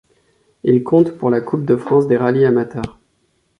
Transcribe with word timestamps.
Il 0.63 0.83
compte 0.83 1.11
pour 1.15 1.29
la 1.29 1.41
coupe 1.41 1.63
de 1.63 1.75
France 1.77 2.07
des 2.07 2.17
rallyes 2.17 2.43
amateur. 2.47 2.99